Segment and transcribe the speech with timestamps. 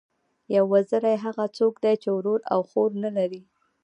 [0.55, 3.41] یو وزری، هغه څوک دئ، چي ورور او خور نه لري.